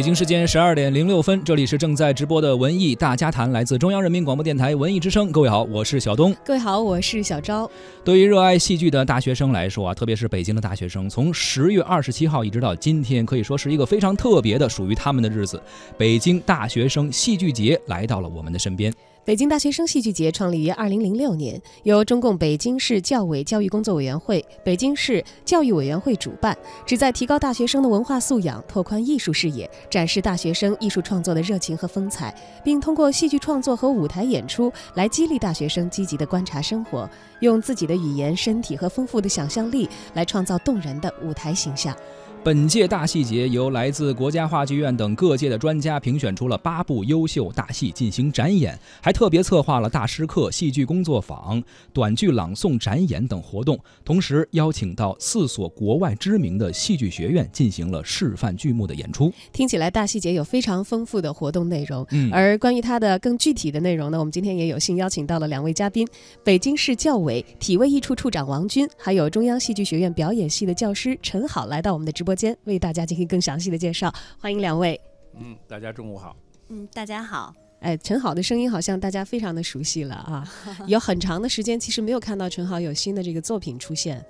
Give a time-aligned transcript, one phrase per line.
[0.00, 5.30] 北京时间十二点零六分，这里是正在直播的文艺大家谈，来自中央人民广播电台文艺之声。
[5.30, 6.34] 各位好，我是小东。
[6.42, 7.70] 各位好，我是小昭。
[8.02, 15.62] 对于热爱戏剧的大学生来说啊，特别是北京的大学生，从十月二十七号一直到今天，可以说是一个非常特别的属于他们的日子。
[15.98, 18.90] 北京大学生戏剧节来到了我们的身边。
[19.22, 37.08] 北京大学生戏剧节创立于二零零六年，由中共北京市教委教育工作委员会、北京市教育委员会主办，旨在提高大学生的文化素养，拓宽艺术视野，展示大学生艺术创作的热情和风采，并通过戏剧创作和舞台演出来激励大学生积极的观察生活，
[37.40, 41.94] 用自己的语言、身体和丰富的想象力来创造动人的舞台形象。
[42.42, 59.30] 本届大戏节由来自国家话剧院等各界的专家评选出了八部优秀大戏进行展演，还特别策划了大师课、戏剧工作坊、短剧朗诵展演等活动，同时邀请到四所国外知名的戏剧学院进行了示范剧目的演出。
[59.52, 66.08] 听起来大戏节有非常丰富的活动内容，嗯而关于它的更具体的内容呢，我们今天也有幸邀请到了两位嘉宾：
[66.42, 74.12] 北京市教委体卫艺处处长王军，还有中央戏剧学院表演系的教师陈好，来到我们的直播间，为大家进行更详细的介绍。
[74.38, 75.00] 欢迎两位。
[75.38, 76.36] 嗯，大家中午好。
[76.68, 77.54] 嗯，大家好。
[77.80, 80.46] 哎，陈好的声音好像大家非常的熟悉了啊，
[80.86, 84.24] 有很长的时间其实没有看到陈好有新的这个作品出现。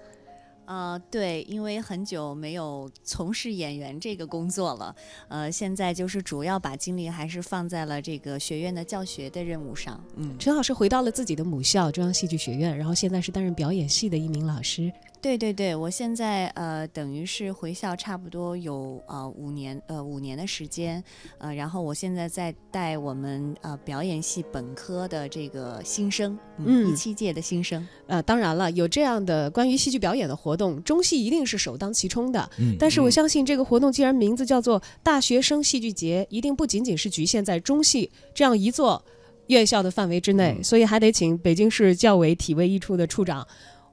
[0.67, 4.95] 呃，对，因为很久没有从事演员这个工作了，
[5.27, 10.01] 呃，现在就是主要把精力还是放在了这个学院的教学的任务上。
[10.15, 14.93] 嗯，陈老师回到了自己的母校中央戏剧学院，然后现在是担任表演系的一名老师。
[15.21, 21.03] 对对对，我现在呃等于是回校差不多有呃五年呃五年的时间，
[21.39, 27.87] 呃，然后我现在在带我们呃表演系本科的这个新生，嗯一七届的新生。
[28.07, 32.49] 呃，当然了，有这样的关于戏剧表演的活动，中戏一定是首当其冲的。
[32.59, 39.05] 嗯但是我嗯相信这个活动既然名字叫做大学生戏剧节，一定不仅仅是局限在中戏这样一座
[39.49, 43.47] 院校的范围之内，嗯所以还得请北京市教委体卫一处的处长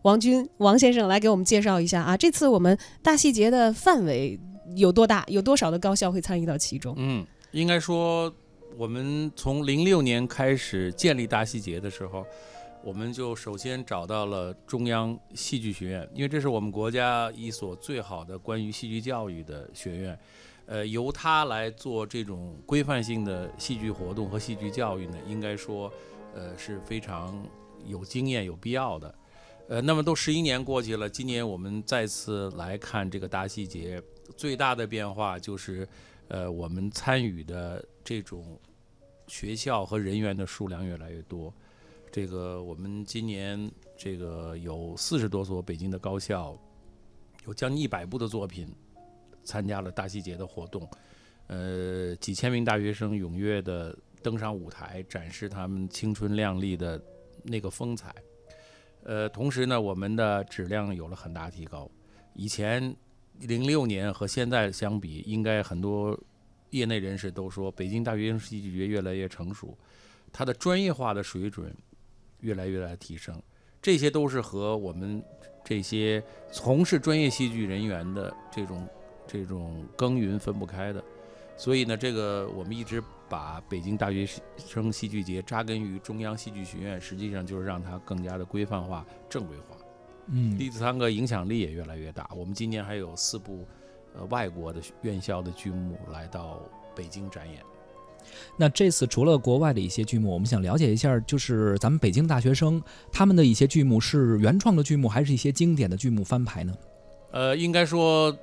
[0.07, 4.40] 王军王先生来给我们介绍一下啊，这次我们大戏节的范围
[4.78, 6.95] 有多大，有多少的高校会参与到其中？
[6.97, 8.34] 嗯，应该说，
[8.78, 12.25] 我们从零六年开始建立大戏节的时候，
[12.85, 20.17] 我们就首先找到了中央戏剧学院，因为这是我们国家一所最好的关于戏剧教育的学院。
[20.67, 25.91] 呃，由它来做这种规范性的戏剧活动和戏剧教育呢，应该说，
[26.34, 27.46] 呃，是非常
[27.85, 29.13] 有经验、有必要的。
[29.69, 34.01] 呃，那么都十一年过去了，今年我们再次来看这个大戏节，
[34.38, 35.85] 最大的变化就是，
[36.29, 38.57] 呃，我们参与的这种
[39.28, 41.53] 学校和人员的数量越来越多。
[42.09, 46.57] 这个我们今年这个有四十多所北京的高校，
[47.45, 48.73] 有将近一百部的作品
[49.44, 50.89] 参加了大戏节的活动，
[51.47, 56.99] 呃，几千名大学生踊跃的登上舞台，展示他们青春靓丽的
[57.44, 58.16] 那个风采。
[59.07, 61.90] 呃，同时呢，我们的质量有了很大提高。
[62.34, 62.94] 以前
[63.40, 66.19] 零六年和现在相比，应该很多
[66.72, 69.78] 业内人士都说，北京大学生戏剧节越来越成熟，
[70.34, 71.73] 它的专业化的水准
[72.41, 73.41] 越来越来提升。
[73.81, 75.23] 这些都是和我们
[75.63, 78.90] 这些从事专业戏剧人员的这种
[79.25, 81.01] 这种耕耘分不开的。
[81.56, 84.27] 所以呢，这个我们一直把北京大学
[84.57, 89.75] 生戏剧节扎根于中央戏剧学院，实际上就是让它更加的规范化、正规化。
[90.29, 92.29] 嗯第三个影响力也越来越大。
[92.35, 93.66] 我们今年还有四部
[94.13, 96.59] 呃外国的院校的剧目来到
[96.95, 97.61] 北京展演。
[98.57, 106.73] 那这次除了国外的一些剧目，我们想了解一下，就是咱们北京大学生他们的一些剧目是原创的剧目，还是一些经典的剧目翻拍呢？
[107.31, 108.37] 呃，应该说，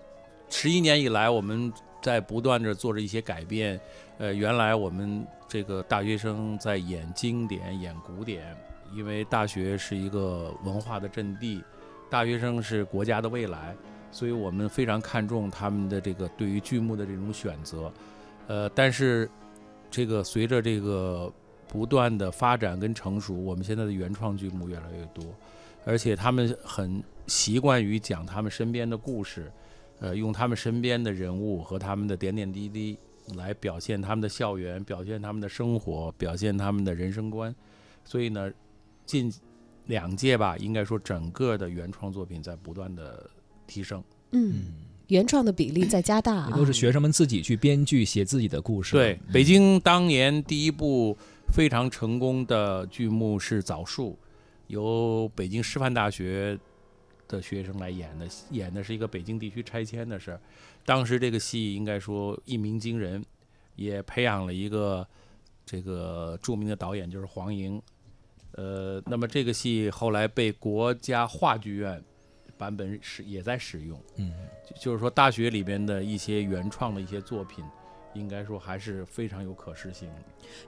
[0.49, 3.79] 十一年以来，我们在不断的做着一些改变。
[4.19, 8.57] 呃，原来我们这个大学生在演经典、演古典，
[8.95, 11.63] 因为大学是一个文化的阵地，
[12.09, 13.75] 大学生是国家的未来，
[14.13, 17.93] 所以我们非常看重他们的这个对于剧目的这种选择。
[18.47, 19.29] 呃，但是
[19.91, 21.33] 这个随着这个
[21.67, 25.25] 不断的发展跟成熟，我们现在的原创剧目越来越多，
[25.85, 29.51] 而且他们很习惯于讲他们身边的故事，
[29.99, 32.97] 呃，用他们身边的人物和他们的点点滴滴
[33.37, 37.55] 来表现他们的校园，表现他们的生活，表现他们的人生观。
[38.05, 38.53] 所以呢，
[39.07, 39.33] 近
[39.87, 43.29] 两届吧，应该说整个的原创作品在不断的
[43.67, 44.03] 提升。
[44.33, 44.65] 嗯，
[45.09, 48.93] 原创的比例在加大、都是学生们自己去编剧写自己的故事。
[48.93, 51.17] 对，嗯北京当年第一部
[51.53, 54.11] 非常成功的剧目是《枣树》，
[54.67, 56.59] 由北京师范大学
[57.35, 60.41] 的学生来演的，演的是一个北京地区拆迁的事儿。
[60.85, 63.25] 当时这个戏应该说一鸣惊人，
[63.77, 65.07] 也培养了一个
[65.67, 67.81] 这个著名的导演，就是黄莹。
[68.53, 72.01] 呃，那么这个戏后来被国家话剧院
[72.57, 74.33] 版本使也在使用，嗯，
[74.65, 77.65] 就就是说大学里边的一些原创的一些作品，
[78.15, 80.15] 应该说还是非常有可视性的。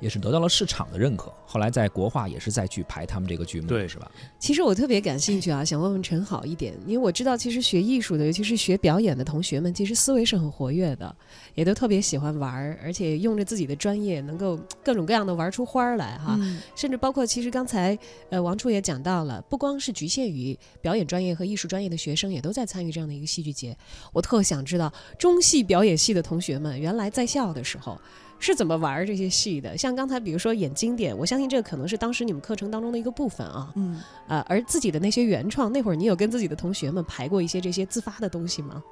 [0.00, 1.32] 也是得到了市场的认可。
[1.46, 4.10] 后来在国画也是再去排他们这个剧目，对是吧？
[4.38, 11.14] 其实我特别感兴趣啊，想问问陈好一点，因为我知道其实学艺术的，尤其是学表演的同学们，其实思维是很活跃的，
[11.54, 16.36] 也都特别喜欢玩儿，而且用着自己的专业，能够各种各样的玩出花儿来哈。
[16.40, 17.96] 嗯甚至包括，其实刚才
[18.30, 23.76] 呃王处也讲到了，不光是局限于表演专业和艺术专业的学生，也都在参与这样的一个戏剧节。
[24.12, 28.00] 我特想知道，中戏表演系的同学们原来在校的时候
[28.38, 29.76] 是怎么玩这些戏的？
[29.76, 33.70] 像刚才比如说演经典，我相信这个可能是当时你们课程当中的一个部分啊。
[33.76, 34.00] 嗯。
[34.26, 38.82] 呃，而自己的那些原创，那会儿你有跟自己的同学们排过一些这些自发的东西吗？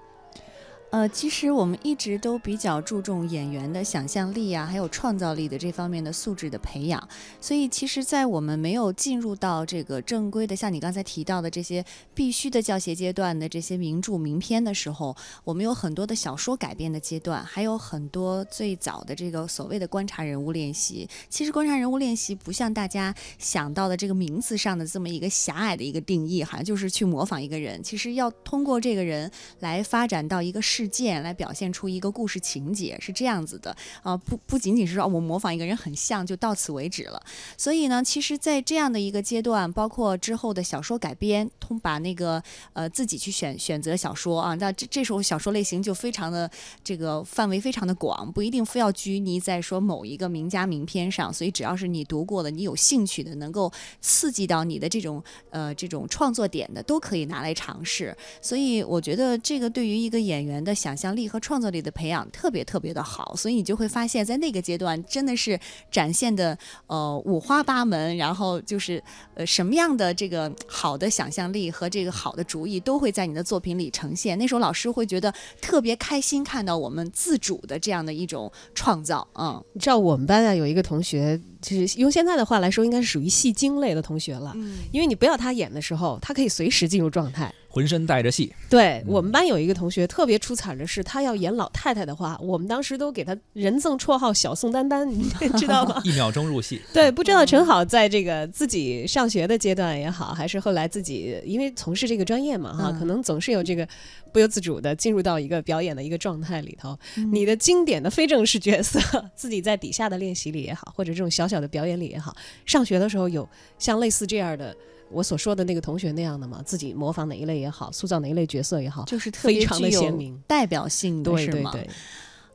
[0.94, 7.08] 呃，其实我们一直都比较注重演员的想象力啊，还有创造力的这方面的素质的培养。
[7.40, 21.08] 所以，其实，在我们没有进入到这个正规的，像你刚才提到的这些必须的教学阶段的这些名著名篇的时候，我们有很多的小说改编的阶段，还有很多最早的这个所谓的观察人物练习。
[21.28, 27.82] 其实，观察人物练习不像大家想到的这个名字上的这么一个狭隘的一个定义，好像就是去模仿一个人。
[27.82, 37.22] 其实要通过这个人来发展到一个事件，来表现出一个故事情节，是这样子的啊、不不仅仅是说我模仿一个人很像就到此为止了。
[37.56, 42.42] 所以呢，其实，在这样的一个阶段，包括之后的小说改编，通把那个
[42.74, 46.50] 呃自己去选选择小说啊，那这这时候小说类型就非常的
[46.84, 51.32] 这个范围非常的广，不一定非要拘泥在说某一个名家名篇上。
[51.32, 58.16] 所以只要是你读过的，你有兴趣的，能够刺激到你的这种呃这种创作点的，都可以拿来尝试。
[58.42, 65.58] 所以我觉得这个对于一个演员的想象力和创造力的培养特别特别的好，所以你就会发现在那个阶段真的是
[65.90, 66.56] 展现的
[66.86, 69.02] 呃五花八门，然后就是
[69.34, 74.38] 呃什么样的这个好的想象力和这个好的主意都会在你的作品里呈现。
[74.38, 84.52] 那时候老师会觉得特别开心，看到我们自主的这样的一种创造，嗯你知道我们班啊有一个同学，就是用现在的话来说，应该是属于戏精类的同学了。
[84.56, 87.52] 嗯因为你不要他演的时候，他可以随时进入状态。
[87.74, 95.28] 浑身带着戏，对嗯我们班有一个同学特别出彩的是，他要演老太太的话，我们当时都给他人赠绰号“小宋丹丹”，你
[95.58, 96.00] 知道吗？
[96.06, 96.80] 一秒钟入戏。
[96.94, 103.84] 对，不知道陈好在这个自己上学的阶段也好，还是后来自己因为从事这个专业嘛哈，嗯可能总是有这个
[104.32, 106.96] 不由自主的进入到一个表演的一个状态里头。
[107.16, 109.00] 嗯你的经典的非正式角色，
[109.34, 113.48] 自己在底下的练习里也好，或者这种小小的表演里也好，上学的时候有
[113.80, 114.76] 像类似这样的
[115.14, 116.60] 我所说的那个同学那样的嘛？
[116.66, 120.38] 自己模仿哪一类也好，塑造哪一类角色也好，就是特别非常的具有鲜明。
[120.46, 121.70] 代表性的，是吗？
[121.72, 121.94] 对对对，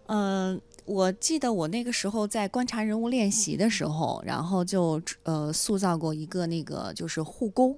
[0.07, 7.77] 嗯，我记得我那个时候在观察人物练习的时候，然后就呃塑造过一个那个就是护工。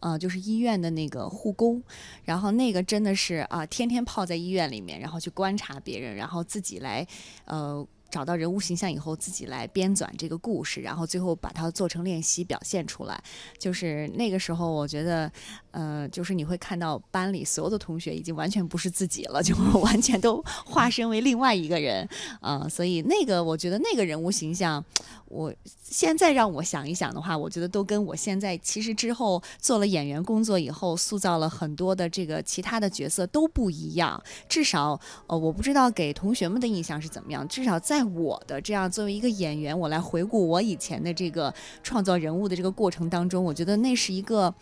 [0.00, 1.82] 啊、就是医院的那个护工，
[2.22, 7.04] 然后那个真的是啊、天天泡在医院里面，然后去观察别人，然后自己来，
[7.46, 13.22] 呃，找到人物形象以后，自己来编纂这个故事，然后最后把它做成练习表现出来。
[13.58, 15.30] 就是那个时候，我觉得，
[15.70, 22.08] 呃，就是你会看到班里所有的同学已经完全不是自己了，就完全都化身为另外一个人，
[22.40, 24.82] 啊、所以那个我觉得那个人物形象，
[25.26, 34.22] 我现在让我想一想的话，我觉得都跟我现在其实之后做了演员工作以后，塑造了很多的这个其他的角色都不一样。
[34.48, 37.46] 至少，呃，我不知道给同学们的印象是怎么样。
[37.48, 41.52] 至少在我的这样作为一个演员，我来回顾我以前的这个
[41.82, 44.52] 创造人物的这个过程当中，我觉得那是一个，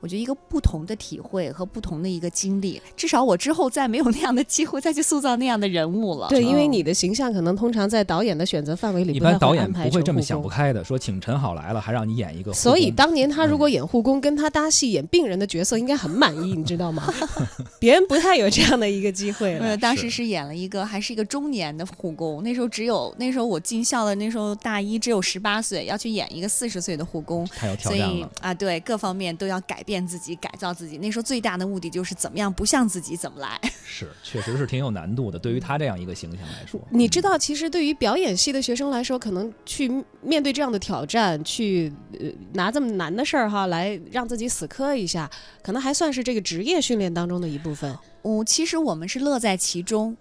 [0.00, 2.80] 我觉得一个不同的体会和不同的一个经历。
[2.96, 6.28] 至少我之后再没有那样的机会再去塑造那样的人物了。
[6.28, 12.52] 对，因为嗯你的形象可能通常在导演的选择范围里，一般导演不会这么想不开的，说请陈好来了，还让你演一个。
[12.52, 17.12] 所以当年他如果嗯演护工，跟他搭戏演病人的角色，应该很满意，你知道吗？
[17.78, 19.76] 别人不太有这样的一个机会呃， 了。
[19.76, 22.42] 当时是演了一个，还是一个中年的护工。
[22.42, 28.14] 那时候只有那时候我进校的那时候大一只有十八岁，要去演一个四十岁的护工，太有挑所战了。
[28.14, 30.96] 以啊，对各方面都要改变自己、改造自己。
[30.98, 33.60] 那时候最大的目的就是怎么样不像自己怎么来。
[33.84, 35.38] 是，确实是挺有难度的。
[35.38, 39.90] 对于他这样一个形象来说，你知道，其实对于表演系的学生来说，可能去
[40.22, 45.30] 面对这样的挑战，去呃拿这么难的事儿哈，来让自己死磕一下，
[45.62, 47.96] 可能还算是这个职业训练当中的一部分。
[48.22, 50.16] 嗯，其实我们是乐在其中。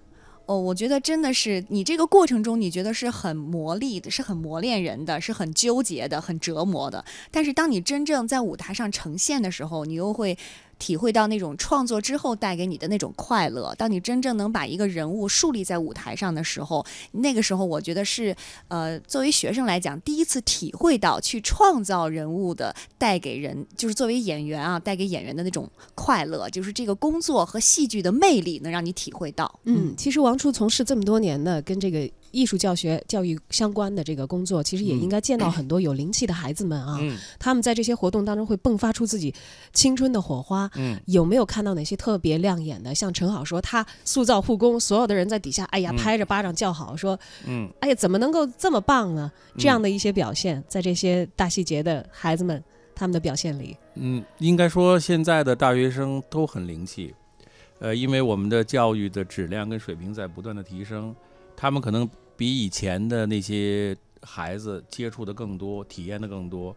[0.47, 7.03] 哦，我觉得真的是你这个过程中，你觉得是很磨砺的，是很磨练人的，是很纠结的，很折磨的。
[7.31, 10.37] 但是当你真正在舞台上呈现的时候，你又会
[10.77, 13.73] 体会到那种创作之后带给你的那种快乐。
[13.75, 18.35] 当你真正能把一个人物树立在舞台上的时候，那个时候我觉得是
[18.67, 29.59] 呃，作为学生来讲，第一次体会到去创造人物的带给人，就是作为演员啊，带给演员的那种快乐，就是这个工作和戏剧的魅力能让你体会到。
[29.63, 36.97] 嗯，其实王初从事这么多年的跟这个艺术教学、教育相关的这个工作，其实也嗯应该见到很多有灵气的孩子们啊。
[36.99, 39.33] 嗯他们在这些活动当中会迸发出自己
[39.71, 40.69] 青春的火花。
[40.75, 42.93] 嗯有没有看到哪些特别亮眼的？
[42.93, 49.31] 像陈好说，他塑造护工，所有的人在底下，哎呀，嗯拍着巴掌叫好，说，嗯，哎呀，怎么能够这么棒呢？
[49.57, 52.61] 这样的一些表现，在这些大细节的孩子们
[52.93, 57.13] 他们的表现里，嗯，应该说现在的大学生都很灵气，
[57.79, 61.15] 呃，因为我们的教育的质量跟水平在不断的提升，
[61.55, 66.75] 他们可能比以前的那些孩子接触的更多，体验的更多。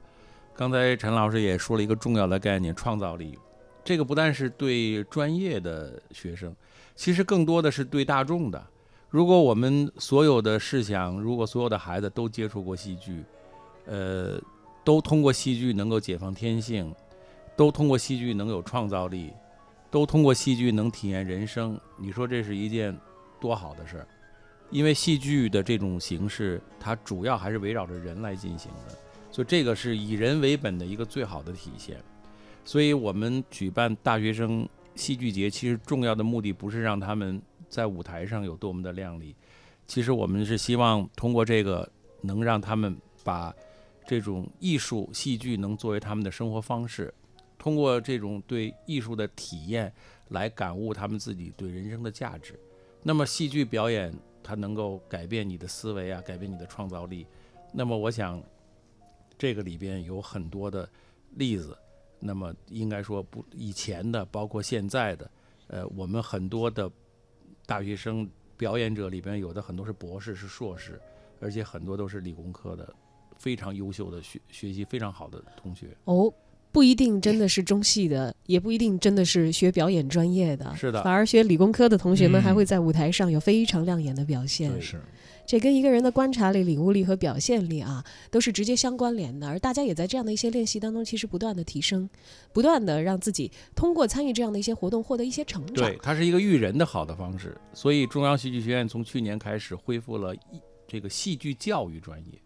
[0.54, 3.38] 刚才陈老师也说了一个重要的概念——创造力。
[3.84, 6.54] 这个不但是对专业的学生，
[6.94, 8.62] 其实更多的是对大众的。
[9.08, 13.24] 如果我们所有的事想，如果所有的孩子都接触过戏剧，
[13.86, 14.38] 呃，
[14.84, 16.94] 都通过戏剧能够解放天性，
[17.56, 19.32] 都通过戏剧能有创造力，
[19.90, 21.80] 都通过戏剧能体验人生。
[21.96, 22.94] 你说这是一件
[23.40, 24.08] 多好的事儿？
[24.70, 28.94] 因为戏剧的这种形式，它主要还是围绕着人来进行的，
[29.30, 31.96] 所以这个是以人为本的一个最好的体现。
[32.64, 39.34] 所以我们举办大学生戏剧节，其实重要的目的不是让他们在舞台上有多么的亮丽，
[39.86, 42.94] 其实我们是希望通过这个能让他们
[43.24, 43.54] 把
[44.06, 47.12] 这种艺术戏剧能作为他们的生活方式，
[47.56, 49.90] 通过这种对艺术的体验
[50.28, 52.58] 来感悟他们自己对人生的价值。
[53.02, 54.12] 那么戏剧表演
[54.48, 57.26] 它能够改变你的思维啊，改变你的创造力。
[57.70, 58.42] 那么我想
[59.36, 60.88] 这个里边有很多的
[61.34, 61.76] 例子。
[62.18, 65.30] 那么应该说不以前的，包括现在的，
[65.66, 66.90] 呃，我们很多的
[67.66, 70.98] 大学生表演者里边有的很多是博士是硕士，
[71.40, 72.92] 而且很多都是理工科的，
[73.36, 75.96] 非常优秀的学学习非常好的同学。
[76.06, 76.32] 哦，
[76.70, 84.70] 不一定真的是中戏的，也不一定真的是学表演专业的，是的反而学理工科的同学们嗯还会在舞台上有非常亮眼的表现。
[84.70, 85.00] 对是
[85.46, 89.48] 这跟一个人的观察力、领悟力和表现力啊，都是直接相关联的。
[89.48, 92.06] 而大家也在这样的一些练习当中，其实不断的提升，
[92.52, 95.74] 不断的让自己通过参与这样的一些活动获得一些成长。
[95.76, 97.56] 对，它是一个育人的好的方式。
[97.72, 102.38] 所以中央戏剧学院从去年开始恢复了一这个戏剧教育专业，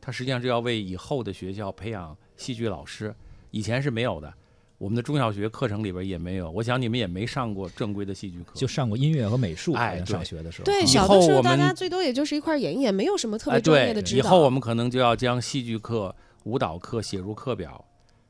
[0.00, 3.14] 它实际上是要为以后的学校培养戏剧老师，
[3.52, 4.34] 以前是没有的。
[4.78, 10.64] 我们的中小学课程里边也没有，我想你们也没上过正规的戏剧课，就上过音乐和美术，哎上学的时候。
[10.64, 14.18] 对，小的时候大家最多也就是一块演一演，没有什么特哎，别专业的，指导。
[14.18, 17.84] 以后我们可能就要将戏剧课、舞蹈课写入课表，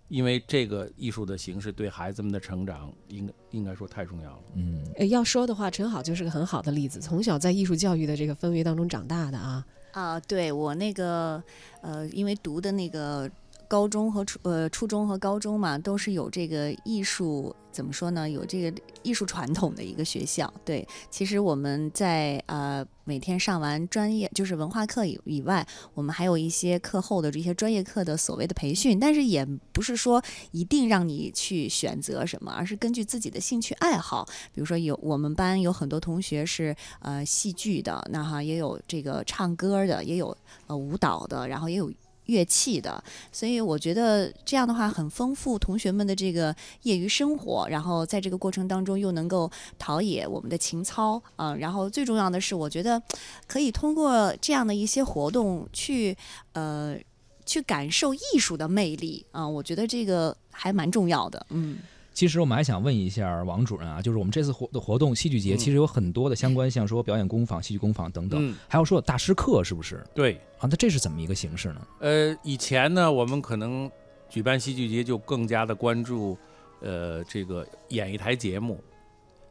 [0.09, 4.43] 因为这个艺术的形式对孩子们的成长，应该应该说太重要了。
[4.57, 9.65] 嗯，呃要说的话，陈好就是个很好的例子，从小在艺术教育的这个氛围当中长大的啊。
[9.93, 11.43] 啊、对我那个
[11.83, 13.31] 呃，因为读的那个
[13.73, 18.29] 高中和初呃初中和高中嘛，都是有这个艺术怎么说呢？
[18.29, 20.53] 有这个艺术传统的一个学校。
[20.63, 34.29] 对，其实我们在呃每天上完专业就是文化课以以外，我们还有一些课后的这些专业课的所谓的培训，但是也不是说一定让你去选择什么，而是根据自己的兴趣爱好。
[34.53, 40.37] 比如说有我们班有很多同学是呃戏剧的，那哈也有这个唱歌的，也有
[40.67, 41.91] 呃舞蹈的，然后也有。
[42.27, 53.03] 乐器的，所以我觉得这样的话很丰富同学们的这个业余生活，然后在这个过程当中又能够陶冶我们的情操啊、然后最重要的是，我觉得
[53.47, 56.17] 可以通过这样的一些活动去
[56.53, 56.97] 呃
[57.45, 61.79] 去感受艺术的魅力啊、我觉得这个还蛮重要的，嗯。
[62.13, 70.05] 其实我们还想问一下王主任啊，就是我们这次活的活动戏剧节，嗯其实有很多的相关，像说表演工坊、戏剧工坊等等，嗯，还有说有大师课，是不是？
[70.15, 71.87] 对，啊，那这是怎么一个形式呢？
[72.01, 73.91] 呃，以前呢，我们可能
[74.29, 76.37] 举办戏剧节就更加的关注，
[76.81, 78.79] 呃，这个演一台节目，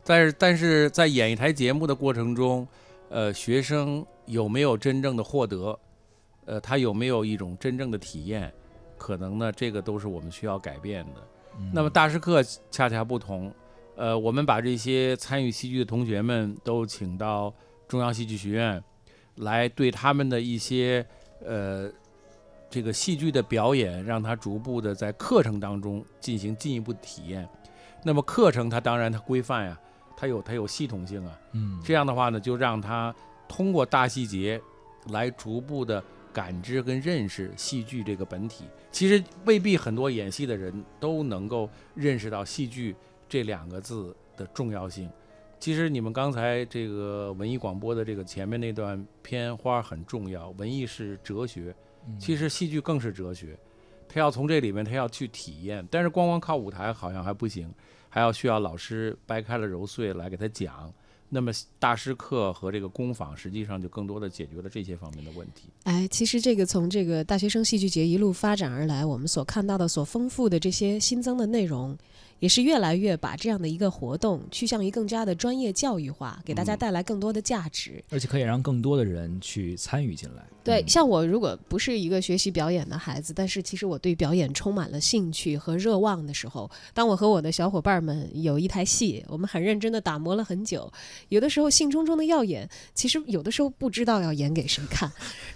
[0.03, 2.67] 但是但是在演一台节目的过程中，
[3.09, 5.77] 呃，学生有没有真正的获得，
[6.45, 8.53] 呃，他有没有一种真正的体验，
[8.97, 11.21] 可能呢，这个都是我们需要改变的。
[11.73, 13.53] 那么大师课恰恰不同，
[13.95, 17.53] 呃，我们把这些参与戏剧的同学们都请到
[17.87, 18.83] 中央戏剧学院
[19.35, 21.05] 来，对他们的一些
[21.45, 21.89] 呃
[22.69, 27.47] 这个戏剧的表演，让他逐步的在课程当中进行进一步体验。
[28.03, 29.79] 那么课程它当然它规范呀，
[30.17, 33.13] 它有它有系统性啊，嗯，这样的话呢，就让他
[33.47, 34.59] 通过大细节
[35.09, 38.65] 来逐步的感知跟认识戏剧这个本体。
[38.91, 42.95] 其实未必很多演戏的人都能够认识到戏剧
[43.29, 45.09] 这两个字的重要性。
[45.59, 51.75] 其实你们刚才这个文艺广播的这个前面那段片花很重要，文艺是哲学，
[52.17, 53.55] 其实戏剧更是哲学。
[54.09, 57.71] 他要从这里面他要去体验，但是光光靠舞台好像还不行，
[58.09, 60.91] 还要需要老师掰开了揉碎来给他讲。
[61.33, 65.69] 那么大师课和这个工坊实际上就更多的解决了这些方面的问题。
[65.83, 71.97] 哎，其实这个从这个大学生戏剧节一路发展而来，我们所看到的、所丰富的这些新增的内容。
[72.41, 80.43] 也是越来越把这样的一个活动趋向于更加的专业教育化，给大家带来更多的价值，而且可以让更多的人去参与进来。
[80.63, 90.91] 对，像我如果不是一个学习表演的孩子，但是其实我对表演充满了兴趣和热望的时候，当我和我的小伙伴们有一台戏，我们很认真的打磨了很久，
[91.29, 95.11] 有的时候兴冲冲的要演，其实有的时候不知道要演给谁看，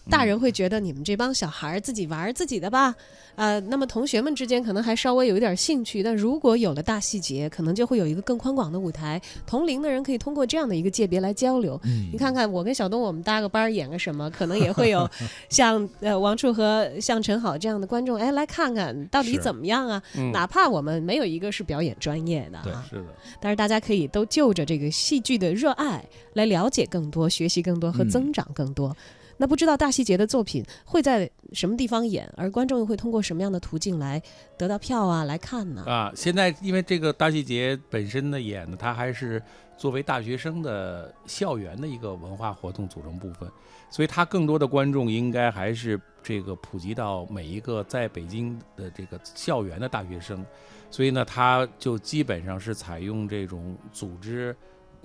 [0.10, 2.96] 大人会觉得你们这帮小孩自己玩自己的吧，
[3.36, 11.80] 呃，那么同学们之间可能还稍微有一点兴趣，但如果有的大细节可能就会有一个更宽广的舞台，同龄的人可以通过这样的一个界别来交流。
[12.12, 15.10] 你看看我跟小东，我们搭个班演个什么，可能也会有
[15.50, 20.04] 像呃王处和像陈好这样的观众，哎，来看看到底怎么样啊？
[20.34, 23.14] 哪怕我们没有一个是表演专业的，对，是的。
[23.40, 26.04] 但是大家可以都就着这个戏剧的热爱
[26.34, 28.96] 来了解更多、学习更多和增长更多。
[29.38, 34.22] 那不知道大戏节的作品会在什么地方演，而观众又会通过什么样的途径来
[34.58, 35.84] 得到票啊来看呢？
[35.86, 39.42] 啊，现在因为这个大戏节本身的演呢，它还是
[39.78, 43.50] 作为大学生的校园的一个文化活动组成部分，
[43.90, 50.46] 所以它更多的观众应该还是这个普及到每一个在北京的这个校园的大学生，
[50.90, 54.56] 所以呢，它就基本上是采用这种组织。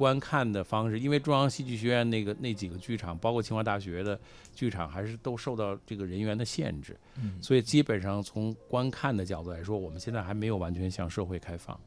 [0.01, 4.19] 观看的方式，因为中央戏剧学院那个那几个剧场，包括清华大学的
[4.55, 6.97] 剧场，还是都受到这个人员的限制，
[7.43, 11.79] 所以基本上从观看的角度来说，我们现在还没有完全向社会开放。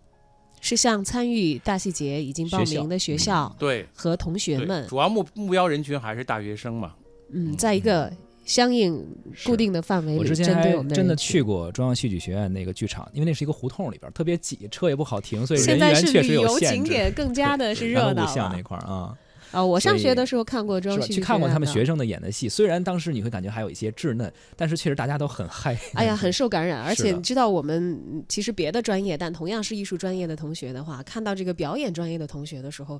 [0.61, 6.93] 是向参与大戏节已经报名的学校对和同学们，主要目目标人群还是大学生嘛。
[7.31, 8.13] 嗯，在一个。
[8.45, 9.05] 相应
[9.45, 16.65] 固定的范围里，我之前还真的去过中央戏剧学院那个剧场，因为那是一个胡同里边，特别挤，车也不好停，所以人员确实有限制。
[16.65, 19.17] 现在是旅游景点更加的是热闹那块儿啊。
[19.53, 25.77] 啊，我上学的时候看过去看过他们学生的演的戏，虽然当时你会感觉还有一些稚嫩，但是确实大家都很嗨。
[25.93, 32.99] 哎呀，很受感染，而 且你知道，我们其实别的专业，但同样是艺术专业的同学的话，看到这个表演专业的同学的时候，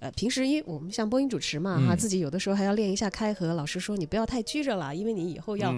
[0.00, 5.72] 呃，平时因我们像播音主持嘛，哈，自己有的时候还要练一下开合，老师说你不要太拘着了，因为你以后要。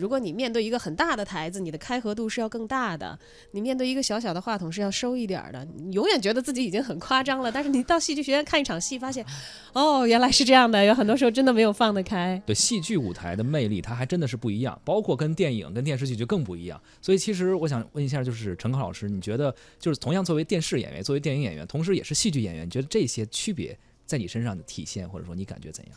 [0.00, 3.18] 如果你面对一个很大的台子，你的开合度是要更大的；
[3.52, 5.66] 你面对一个小小的话筒是要收一点的。
[5.76, 9.24] 你永远觉得自己已经很夸张了，但是你到戏剧学院看一场戏，发现，
[9.72, 10.84] 哦，原来是这样的。
[10.84, 12.40] 有很多时候真的没有放得开。
[12.46, 16.80] 对，戏剧舞台的魅力，它还真的是不一样，包括跟电影、跟电视剧就更不一样。
[17.00, 25.94] 所以，其实我想问一下，就是陈康老师，你觉得，就是同样作为电视演员、作为电影演员，同时也是戏剧演员，你觉得这些区别在你身上的体现，或者说你感觉怎样？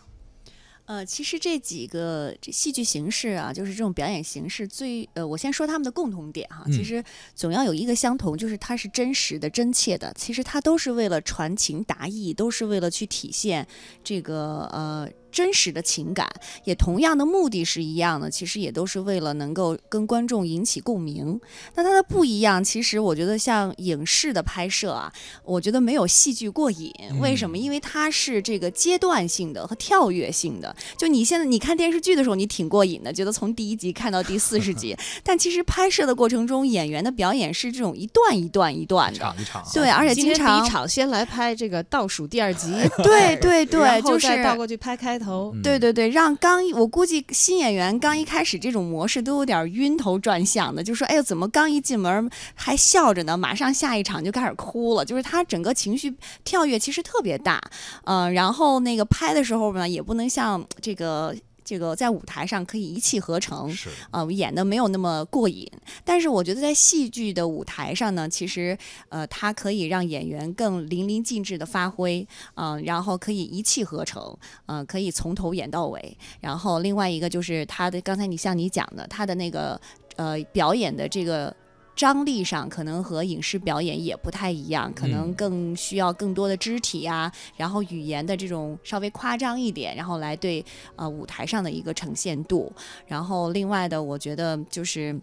[0.92, 6.66] 呃，其实这几个这戏剧形式啊，就是这种表演形式，最呃，我先说他们的共同点哈。
[6.66, 7.02] 其实
[7.34, 10.14] 总要有一个相同，就是它是真实的、真切的。
[10.18, 13.66] 其实它都是为了传情达意，都是为了去体现
[14.04, 15.08] 这个呃。
[15.32, 16.30] 真实的情感，
[16.65, 21.39] 也同样的目的是一样的，其实也都是为了能够跟观众引起共鸣。
[21.76, 25.12] 那它的不一样，其实我觉得像影视的拍摄啊，
[25.46, 26.91] 我觉得没有戏剧过瘾。
[27.20, 27.58] 为什么？
[27.58, 30.76] 因为它是这个阶段性的和跳跃性的。
[30.98, 34.98] 就你现在你看电视剧的时候，你挺过瘾的，觉得从第一集看到第四十集。
[35.24, 39.63] 但其实拍摄的过程中，演员的表演是这种一段一段一段的，场一场。
[39.74, 45.21] 对，而且经常第一场先来拍这个倒数第二集， 对对对，就是倒过去拍开。
[45.22, 57.62] 头对对对，让刚我估计新演员刚一开始这种模式都有点晕头转向的，就说哎呦怎么刚一进门还笑着呢，马上下一场就开始哭了，就是他整个情绪跳跃其实特别大，
[58.06, 61.36] 嗯，然后那个拍的时候呢也不能像这个。
[61.72, 63.74] 这个在舞台上可以一气呵成，
[64.10, 65.66] 啊，演的没有那么过瘾。
[66.04, 76.18] 但是我觉得在戏剧的舞台上呢，其实呃，它可以让演员更淋漓尽致的发挥，嗯，然后可以一气呵成，嗯，可以从头演到尾。
[76.42, 79.80] 然后另外一个就是他的刚才你像你讲的，他的那个
[80.18, 81.56] 呃表演的这个。
[82.02, 92.74] 张力上可能和影视表演也不太一样，可能更需要更多的肢体啊，然后语言的这种稍微夸张一点，然后来对呃舞台上的一个呈现度。
[93.06, 95.16] 然后另外的，我觉得就是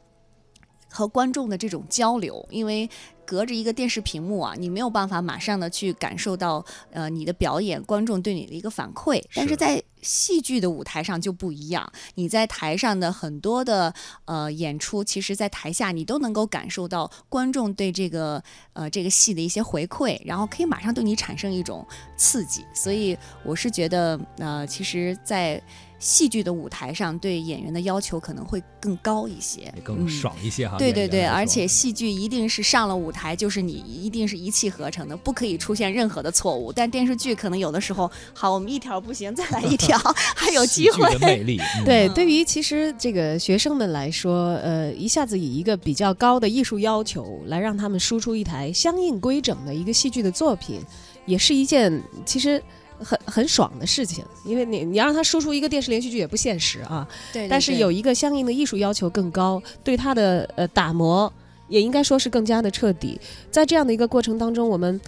[0.90, 2.88] 和观众的这种交流，因为
[3.26, 9.58] 隔着一个电视屏幕啊，你没有办法马上的去感受到呃你的表演观众对你的一个反馈，但是。
[9.58, 13.92] 在戏剧的舞台上就不一样，你在台上的很多的
[14.26, 18.40] 呃演出，其实在台下你都能够感受到观众对这个
[18.74, 21.84] 呃这个戏的一些回馈，然后可以马上对你产生一种
[22.16, 22.64] 刺激。
[22.72, 25.60] 所以我是觉得，呃，其实，在
[25.98, 30.76] 戏剧的舞台上，对演员的要求可能会更高一些，更嗯爽一些哈。
[30.78, 36.72] 对对对，而且戏剧一定是上了舞台就是你一定是一气呵成的，不可以出现任何的错误。
[36.72, 39.98] 但电视剧可能有的时候，好，我们一条不行，再来一条，
[40.36, 41.18] 还有机会戏剧。
[41.18, 50.80] 的魅力，嗯对，嗯对于其实这个学生们来说，呃，一下子以一个比较高的艺术要求来让他们输出一台相应规整的一个戏剧的作品，
[51.26, 52.62] 也是一件其实
[52.98, 54.24] 很很爽的事情。
[54.44, 61.32] 因为你你要让他输出一个电视连续剧也不现实啊，对对但是有一个相应的艺术要求更高，对他的呃打磨
[61.68, 63.20] 也应该说是更加的彻底。
[63.50, 65.00] 在这样的一个过程当中，我们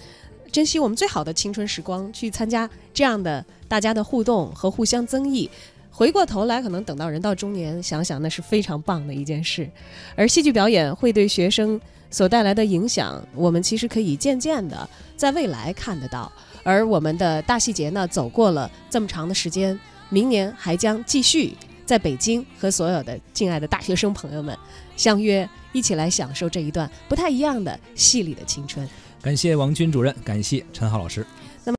[0.51, 5.49] 珍惜我们最好的青春时光，去参加这样的大家的互动和互相增益。
[5.93, 9.69] 回过头来，可能等到人到中年，想想那是非常棒的一件事。
[10.15, 16.31] 而戏剧表演会对学生所带来的影响，我们其实可以渐渐的在未来看得到。
[16.63, 24.57] 而我们的大戏节呢，走过了这么长的时间，明年还将继续在北京和所有的敬爱的大学生朋友们
[24.95, 28.87] 相约，一起来享受这一段不太一样的戏里的青春。
[29.21, 31.25] 感谢王军主任，感谢陈浩老师。